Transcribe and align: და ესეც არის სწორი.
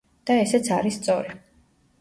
და 0.29 0.37
ესეც 0.45 0.71
არის 0.79 0.97
სწორი. 1.03 1.39